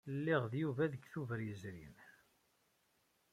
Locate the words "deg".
0.93-1.03